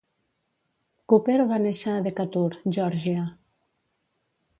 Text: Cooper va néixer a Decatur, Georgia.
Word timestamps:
Cooper 1.11 1.35
va 1.51 1.59
néixer 1.65 1.93
a 1.97 1.99
Decatur, 2.07 2.47
Georgia. 2.79 3.27